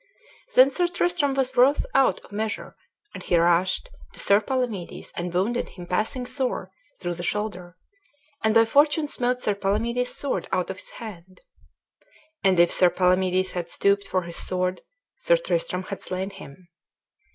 [0.55, 2.75] Then Sir Tristram was wroth out of measure,
[3.13, 7.77] and he rushed to Sir Palamedes and wounded him passing sore through the shoulder,
[8.43, 11.41] and by fortune smote Sir Palamedes' sword out of his hand
[12.43, 14.81] And if Sir Palamedes had stooped for his sword
[15.17, 16.69] Sir Tristram had slain him.